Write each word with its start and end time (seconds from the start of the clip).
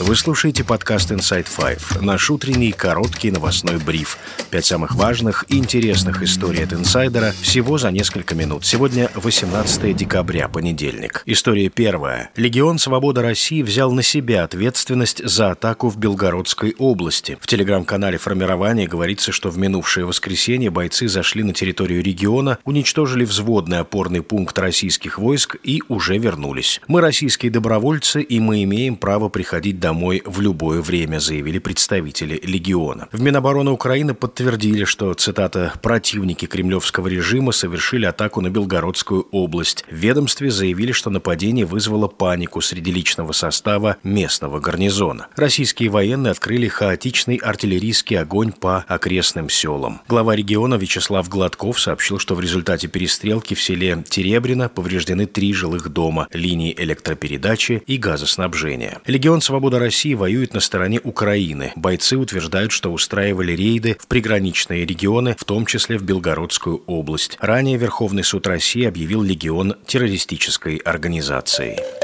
Вы 0.00 0.16
слушаете 0.16 0.64
подкаст 0.64 1.12
Inside 1.12 1.46
Five, 1.46 2.02
наш 2.02 2.28
утренний 2.28 2.72
короткий 2.72 3.30
новостной 3.30 3.78
бриф. 3.78 4.18
Пять 4.50 4.64
самых 4.64 4.96
важных 4.96 5.44
и 5.46 5.56
интересных 5.56 6.20
историй 6.20 6.64
от 6.64 6.72
инсайдера 6.72 7.32
всего 7.40 7.78
за 7.78 7.92
несколько 7.92 8.34
минут. 8.34 8.66
Сегодня 8.66 9.08
18 9.14 9.94
декабря, 9.96 10.48
понедельник. 10.48 11.22
История 11.26 11.68
первая. 11.68 12.30
Легион 12.34 12.78
Свобода 12.78 13.22
России 13.22 13.62
взял 13.62 13.92
на 13.92 14.02
себя 14.02 14.42
ответственность 14.42 15.24
за 15.24 15.52
атаку 15.52 15.88
в 15.88 15.96
Белгородской 15.96 16.74
области. 16.76 17.38
В 17.40 17.46
телеграм-канале 17.46 18.18
формирования 18.18 18.88
говорится, 18.88 19.30
что 19.30 19.48
в 19.48 19.58
минувшее 19.58 20.06
воскресенье 20.06 20.70
бойцы 20.70 21.06
зашли 21.06 21.44
на 21.44 21.52
территорию 21.54 22.02
региона, 22.02 22.58
уничтожили 22.64 23.24
взводный 23.24 23.78
опорный 23.78 24.22
пункт 24.22 24.58
российских 24.58 25.20
войск 25.20 25.54
и 25.62 25.84
уже 25.88 26.18
вернулись. 26.18 26.80
Мы 26.88 27.00
российские 27.00 27.52
добровольцы 27.52 28.22
и 28.22 28.40
мы 28.40 28.64
имеем 28.64 28.96
право 28.96 29.28
приходить 29.28 29.78
домой 29.84 30.22
в 30.24 30.40
любое 30.40 30.80
время, 30.80 31.18
заявили 31.18 31.58
представители 31.58 32.40
легиона. 32.42 33.06
В 33.12 33.20
Минобороны 33.20 33.70
Украины 33.70 34.14
подтвердили, 34.14 34.84
что, 34.84 35.12
цитата, 35.12 35.74
«противники 35.82 36.46
кремлевского 36.46 37.08
режима 37.08 37.52
совершили 37.52 38.06
атаку 38.06 38.40
на 38.40 38.48
Белгородскую 38.48 39.28
область». 39.30 39.84
В 39.90 39.94
ведомстве 39.94 40.50
заявили, 40.50 40.92
что 40.92 41.10
нападение 41.10 41.66
вызвало 41.66 42.08
панику 42.08 42.62
среди 42.62 42.90
личного 42.90 43.32
состава 43.32 43.98
местного 44.02 44.58
гарнизона. 44.58 45.26
Российские 45.36 45.90
военные 45.90 46.30
открыли 46.30 46.68
хаотичный 46.68 47.36
артиллерийский 47.36 48.18
огонь 48.18 48.52
по 48.52 48.86
окрестным 48.88 49.50
селам. 49.50 50.00
Глава 50.08 50.34
региона 50.34 50.76
Вячеслав 50.76 51.28
Гладков 51.28 51.78
сообщил, 51.78 52.18
что 52.18 52.34
в 52.34 52.40
результате 52.40 52.88
перестрелки 52.88 53.52
в 53.54 53.62
селе 53.62 54.02
Теребрино 54.08 54.70
повреждены 54.70 55.26
три 55.26 55.52
жилых 55.52 55.90
дома, 55.90 56.26
линии 56.32 56.74
электропередачи 56.74 57.82
и 57.86 57.98
газоснабжения 57.98 58.34
снабжения. 58.54 59.00
Легион 59.06 59.40
Свобода 59.40 59.73
России 59.78 60.14
воюет 60.14 60.54
на 60.54 60.60
стороне 60.60 61.00
Украины. 61.02 61.72
Бойцы 61.76 62.16
утверждают, 62.16 62.72
что 62.72 62.92
устраивали 62.92 63.52
рейды 63.52 63.96
в 64.00 64.06
приграничные 64.06 64.84
регионы, 64.84 65.36
в 65.38 65.44
том 65.44 65.66
числе 65.66 65.98
в 65.98 66.02
Белгородскую 66.02 66.82
область. 66.86 67.36
Ранее 67.40 67.76
Верховный 67.76 68.24
суд 68.24 68.46
России 68.46 68.84
объявил 68.84 69.22
легион 69.22 69.76
террористической 69.86 70.76
организацией. 70.76 72.03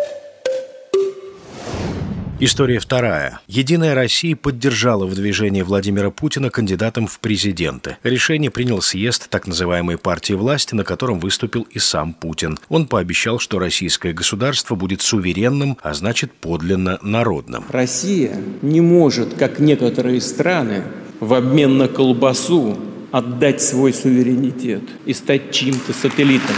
История 2.42 2.78
вторая. 2.78 3.38
Единая 3.48 3.94
Россия 3.94 4.34
поддержала 4.34 5.04
выдвижение 5.04 5.62
Владимира 5.62 6.10
Путина 6.10 6.48
кандидатом 6.48 7.06
в 7.06 7.20
президенты. 7.20 7.98
Решение 8.02 8.50
принял 8.50 8.80
съезд 8.80 9.28
так 9.28 9.46
называемой 9.46 9.98
партии 9.98 10.32
власти, 10.32 10.74
на 10.74 10.82
котором 10.82 11.20
выступил 11.20 11.66
и 11.70 11.78
сам 11.78 12.14
Путин. 12.14 12.58
Он 12.70 12.86
пообещал, 12.86 13.40
что 13.40 13.58
российское 13.58 14.14
государство 14.14 14.74
будет 14.74 15.02
суверенным, 15.02 15.76
а 15.82 15.92
значит 15.92 16.32
подлинно 16.32 16.98
народным. 17.02 17.64
Россия 17.68 18.38
не 18.62 18.80
может, 18.80 19.34
как 19.34 19.58
некоторые 19.58 20.22
страны, 20.22 20.84
в 21.20 21.34
обмен 21.34 21.76
на 21.76 21.88
колбасу 21.88 22.78
отдать 23.12 23.60
свой 23.60 23.92
суверенитет 23.92 24.84
и 25.04 25.12
стать 25.12 25.52
чьим-то 25.52 25.92
сателлитом. 25.92 26.56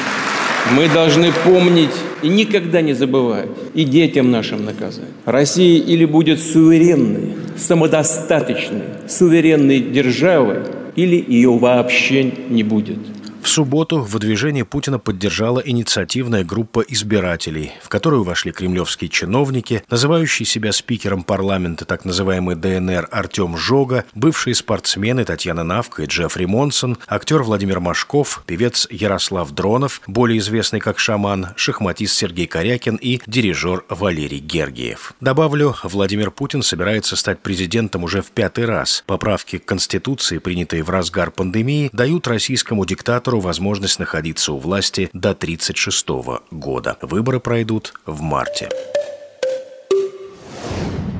Мы 0.76 0.88
должны 0.88 1.32
помнить 1.44 1.90
и 2.22 2.28
никогда 2.28 2.80
не 2.80 2.94
забывать, 2.94 3.48
и 3.74 3.84
детям 3.84 4.30
нашим 4.30 4.64
наказать. 4.64 5.04
Россия 5.24 5.82
или 5.82 6.04
будет 6.04 6.40
суверенной, 6.40 7.34
самодостаточной, 7.56 8.82
суверенной 9.08 9.80
державой, 9.80 10.60
или 10.96 11.24
ее 11.26 11.56
вообще 11.56 12.32
не 12.48 12.62
будет. 12.62 12.98
В 13.42 13.48
субботу 13.48 13.98
выдвижение 13.98 14.64
Путина 14.64 15.00
поддержала 15.00 15.58
инициативная 15.58 16.44
группа 16.44 16.80
избирателей, 16.80 17.72
в 17.82 17.88
которую 17.88 18.22
вошли 18.22 18.52
кремлевские 18.52 19.10
чиновники, 19.10 19.82
называющие 19.90 20.46
себя 20.46 20.70
спикером 20.70 21.24
парламента 21.24 21.84
так 21.84 22.04
называемый 22.04 22.54
ДНР 22.54 23.08
Артем 23.10 23.56
Жога, 23.56 24.04
бывшие 24.14 24.54
спортсмены 24.54 25.24
Татьяна 25.24 25.64
Навка 25.64 26.04
и 26.04 26.06
Джеффри 26.06 26.44
Монсон, 26.44 26.98
актер 27.08 27.42
Владимир 27.42 27.80
Машков, 27.80 28.44
певец 28.46 28.86
Ярослав 28.90 29.50
Дронов, 29.50 30.02
более 30.06 30.38
известный 30.38 30.78
как 30.78 31.00
шаман, 31.00 31.48
шахматист 31.56 32.14
Сергей 32.14 32.46
Корякин 32.46 32.94
и 32.94 33.20
дирижер 33.26 33.84
Валерий 33.88 34.38
Гергиев. 34.38 35.14
Добавлю, 35.20 35.74
Владимир 35.82 36.30
Путин 36.30 36.62
собирается 36.62 37.16
стать 37.16 37.40
президентом 37.40 38.04
уже 38.04 38.22
в 38.22 38.30
пятый 38.30 38.66
раз. 38.66 39.02
Поправки 39.04 39.58
к 39.58 39.64
Конституции, 39.64 40.38
принятые 40.38 40.84
в 40.84 40.90
разгар 40.90 41.32
пандемии, 41.32 41.90
дают 41.92 42.28
российскому 42.28 42.86
диктатору 42.86 43.31
диктатору 43.32 43.40
возможность 43.40 43.98
находиться 43.98 44.52
у 44.52 44.58
власти 44.58 45.08
до 45.12 45.30
1936 45.30 46.06
года. 46.50 46.96
Выборы 47.00 47.40
пройдут 47.40 47.94
в 48.06 48.20
марте. 48.20 48.68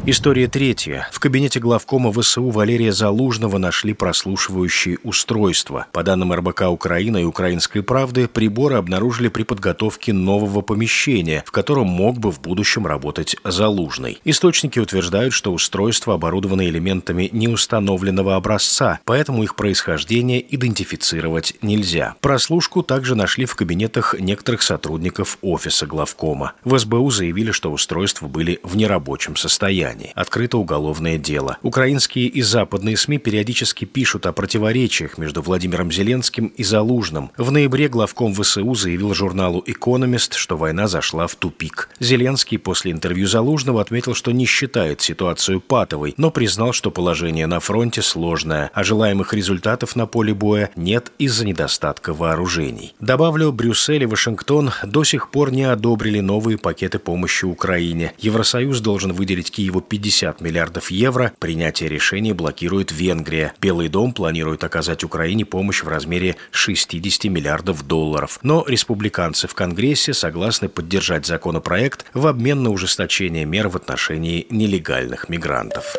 История 0.05 0.49
третья. 0.49 1.09
В 1.13 1.21
кабинете 1.21 1.61
главкома 1.61 2.11
ВСУ 2.11 2.51
Валерия 2.51 2.91
Залужного 2.91 3.59
нашли 3.59 3.95
прослушивающие 3.95 4.99
устройства. 5.05 5.87
По 5.93 6.03
данным 6.03 6.33
РБК 6.33 6.63
Украина 6.71 7.19
и 7.19 7.25
Украинской 7.25 7.83
правды, 7.83 8.27
приборы 8.27 8.75
обнаружили 8.75 9.29
при 9.29 9.45
подготовке 9.45 10.13
нового 10.13 10.61
помещения, 10.61 11.45
в 11.47 11.53
котором 11.53 11.87
мог 11.87 12.19
бы 12.19 12.33
в 12.33 12.41
будущем 12.41 12.85
работать 12.85 13.37
Залужный. 13.45 14.19
Источники 14.25 14.81
утверждают, 14.81 15.35
что 15.35 15.53
устройства 15.53 16.15
оборудованы 16.15 16.67
элементами 16.67 17.31
неустановленного 17.33 18.35
образца, 18.35 18.99
поэтому 19.05 19.45
их 19.45 19.55
происхождение 19.55 20.45
идентифицировать 20.53 21.55
нельзя. 21.63 22.17
Прослушку 22.21 22.83
также 22.83 23.15
нашли 23.15 23.45
в 23.45 23.55
кабинетах 23.55 24.17
некоторых 24.19 24.63
сотрудников 24.63 25.39
офиса 25.43 25.87
главкома. 25.87 26.55
В 26.65 26.77
СБУ 26.77 27.09
заявили, 27.11 27.53
что 27.53 27.71
устройства 27.71 28.27
были 28.27 28.59
в 28.65 28.77
нерабочем 28.77 29.37
состоянии 29.37 29.92
деяний. 29.93 30.13
Открыто 30.15 30.59
уголовное 30.59 31.19
дело. 31.19 31.59
Украинские 31.63 32.27
и 32.27 32.43
западные 32.43 32.97
СМИ 32.97 33.19
периодически 33.19 33.85
пишут 33.85 34.27
о 34.27 34.33
противоречиях 34.33 35.19
между 35.19 35.43
Владимиром 35.43 35.91
Зеленским 35.91 36.47
и 36.47 36.65
Залужным. 36.65 37.31
В 37.37 37.51
ноябре 37.51 37.89
главком 37.89 38.35
ВСУ 38.35 38.75
заявил 38.75 39.15
журналу 39.15 39.63
«Экономист», 39.67 40.35
что 40.35 40.57
война 40.57 40.89
зашла 40.89 41.27
в 41.27 41.35
тупик. 41.35 41.89
Зеленский 42.01 42.59
после 42.59 42.93
интервью 42.93 43.27
Залужного 43.27 43.81
отметил, 43.81 44.15
что 44.15 44.33
не 44.33 44.47
считает 44.47 45.01
ситуацию 45.01 45.61
патовой, 45.61 46.15
но 46.17 46.31
признал, 46.31 46.73
что 46.73 46.91
положение 46.91 47.47
на 47.47 47.61
фронте 47.61 48.03
сложное, 48.03 48.71
а 48.75 48.85
желаемых 48.85 49.35
результатов 49.35 49.97
на 49.97 50.07
поле 50.07 50.35
боя 50.35 50.71
нет 50.77 51.13
из-за 51.19 51.47
недостатка 51.47 52.15
вооружений. 52.15 52.95
Добавлю, 53.01 53.53
Брюссель 53.53 54.03
и 54.03 54.07
Вашингтон 54.07 54.71
до 54.85 55.05
сих 55.05 55.31
пор 55.31 55.53
не 55.53 55.65
одобрили 55.65 56.21
новые 56.21 56.59
пакеты 56.59 56.99
помощи 56.99 57.45
Украине. 57.45 58.13
Евросоюз 58.19 58.81
должен 58.81 59.13
выделить 59.13 59.51
Киеву 59.51 59.82
50 59.83 60.41
миллиардов 60.41 60.91
евро. 60.91 61.33
Принятие 61.39 61.89
решения 61.89 62.35
блокирует 62.35 62.93
Венгрия. 62.93 63.53
Белый 63.61 63.89
дом 63.89 64.13
планирует 64.13 64.65
оказать 64.65 65.05
Украине 65.05 65.45
помощь 65.45 65.83
в 65.83 65.89
размере 65.89 66.37
60 66.53 67.25
миллиардов 67.25 67.87
долларов. 67.87 68.39
Но 68.43 68.65
республиканцы 68.67 69.49
в 69.49 69.55
Конгрессе 69.55 70.15
согласны 70.15 70.69
поддержать 70.69 71.27
законопроект 71.27 72.07
в 72.15 72.27
обмен 72.27 72.63
на 72.63 72.71
ужесточение 72.71 73.45
мер 73.45 73.69
в 73.69 73.77
отношении 73.77 74.47
нелегальных 74.51 75.29
мигрантов. 75.29 75.95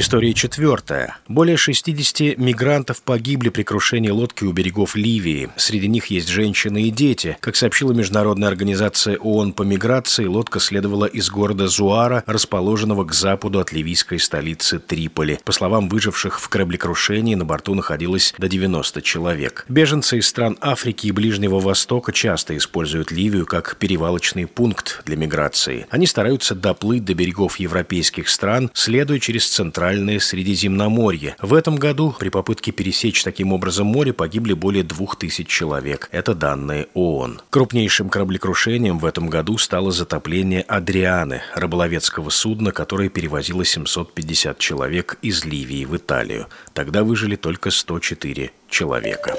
История 0.00 0.32
четвертая. 0.32 1.16
Более 1.26 1.56
60 1.56 2.38
мигрантов 2.38 3.02
погибли 3.02 3.48
при 3.48 3.64
крушении 3.64 4.10
лодки 4.10 4.44
у 4.44 4.52
берегов 4.52 4.94
Ливии. 4.94 5.50
Среди 5.56 5.88
них 5.88 6.06
есть 6.06 6.28
женщины 6.28 6.82
и 6.82 6.90
дети. 6.90 7.36
Как 7.40 7.56
сообщила 7.56 7.90
Международная 7.90 8.48
организация 8.48 9.16
ООН 9.16 9.54
по 9.54 9.62
миграции, 9.62 10.26
лодка 10.26 10.60
следовала 10.60 11.06
из 11.06 11.28
города 11.30 11.66
Зуара, 11.66 12.22
расположенного 12.26 13.02
к 13.06 13.12
западу 13.12 13.58
от 13.58 13.72
ливийской 13.72 14.20
столицы 14.20 14.78
Триполи. 14.78 15.40
По 15.42 15.50
словам 15.50 15.88
выживших 15.88 16.38
в 16.38 16.48
кораблекрушении, 16.48 17.34
на 17.34 17.44
борту 17.44 17.74
находилось 17.74 18.36
до 18.38 18.48
90 18.48 19.02
человек. 19.02 19.66
Беженцы 19.68 20.18
из 20.18 20.28
стран 20.28 20.56
Африки 20.60 21.08
и 21.08 21.10
Ближнего 21.10 21.58
Востока 21.58 22.12
часто 22.12 22.56
используют 22.56 23.10
Ливию 23.10 23.46
как 23.46 23.74
перевалочный 23.80 24.46
пункт 24.46 25.02
для 25.06 25.16
миграции. 25.16 25.88
Они 25.90 26.06
стараются 26.06 26.54
доплыть 26.54 27.04
до 27.04 27.14
берегов 27.14 27.58
европейских 27.58 28.28
стран, 28.28 28.70
следуя 28.74 29.18
через 29.18 29.48
центральную 29.48 29.87
Центральное 29.88 30.18
Средиземноморье. 30.18 31.34
В 31.40 31.54
этом 31.54 31.76
году 31.76 32.14
при 32.18 32.28
попытке 32.28 32.72
пересечь 32.72 33.24
таким 33.24 33.54
образом 33.54 33.86
море 33.86 34.12
погибли 34.12 34.52
более 34.52 34.84
двух 34.84 35.16
тысяч 35.16 35.48
человек. 35.48 36.10
Это 36.12 36.34
данные 36.34 36.88
ООН. 36.92 37.40
Крупнейшим 37.48 38.10
кораблекрушением 38.10 38.98
в 38.98 39.06
этом 39.06 39.30
году 39.30 39.56
стало 39.56 39.90
затопление 39.90 40.60
«Адрианы»– 40.60 41.40
рыболовецкого 41.54 42.28
судна, 42.28 42.70
которое 42.70 43.08
перевозило 43.08 43.64
750 43.64 44.58
человек 44.58 45.16
из 45.22 45.46
Ливии 45.46 45.86
в 45.86 45.96
Италию. 45.96 46.48
Тогда 46.74 47.02
выжили 47.02 47.36
только 47.36 47.70
104 47.70 48.50
человека. 48.68 49.36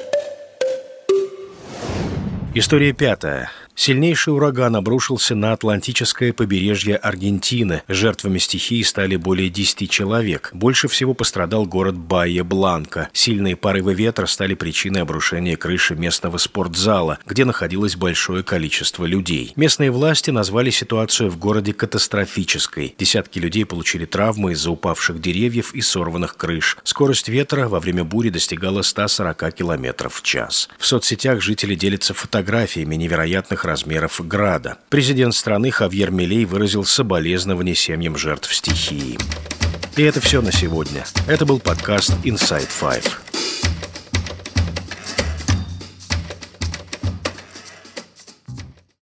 История 2.55 2.93
пятая. 2.93 3.51
Сильнейший 3.79 4.33
ураган 4.33 4.75
обрушился 4.75 5.35
на 5.35 5.53
Атлантическое 5.53 6.33
побережье 6.33 6.97
Аргентины. 6.97 7.81
Жертвами 7.87 8.37
стихии 8.37 8.81
стали 8.81 9.15
более 9.15 9.49
10 9.49 9.89
человек. 9.89 10.49
Больше 10.51 10.89
всего 10.89 11.13
пострадал 11.13 11.65
город 11.65 11.95
Байя-Бланка. 11.95 13.07
Сильные 13.13 13.55
порывы 13.55 13.93
ветра 13.93 14.25
стали 14.25 14.53
причиной 14.53 15.03
обрушения 15.03 15.55
крыши 15.55 15.95
местного 15.95 16.37
спортзала, 16.39 17.19
где 17.25 17.45
находилось 17.45 17.95
большое 17.95 18.43
количество 18.43 19.05
людей. 19.05 19.53
Местные 19.55 19.91
власти 19.91 20.29
назвали 20.29 20.71
ситуацию 20.71 21.29
в 21.29 21.37
городе 21.37 21.71
катастрофической. 21.71 22.95
Десятки 22.99 23.39
людей 23.39 23.65
получили 23.65 24.03
травмы 24.03 24.51
из-за 24.51 24.71
упавших 24.71 25.21
деревьев 25.21 25.73
и 25.73 25.79
сорванных 25.79 26.35
крыш. 26.35 26.77
Скорость 26.83 27.29
ветра 27.29 27.69
во 27.69 27.79
время 27.79 28.03
бури 28.03 28.27
достигала 28.27 28.81
140 28.81 29.55
км 29.55 30.09
в 30.09 30.21
час. 30.21 30.67
В 30.77 30.85
соцсетях 30.85 31.41
жители 31.41 31.75
делятся 31.75 32.13
фотографиями 32.39 32.95
невероятных 32.95 33.65
размеров 33.65 34.21
града. 34.25 34.77
Президент 34.87 35.35
страны 35.35 35.71
Хавьер 35.71 36.09
Милей 36.09 36.45
выразил 36.45 36.85
соболезнования 36.85 37.75
семьям 37.75 38.15
жертв 38.15 38.55
стихии. 38.55 39.17
И 39.97 40.03
это 40.03 40.21
все 40.21 40.41
на 40.41 40.53
сегодня. 40.53 41.03
Это 41.27 41.45
был 41.45 41.59
подкаст 41.59 42.11
Inside 42.23 42.69
Five. 42.69 43.28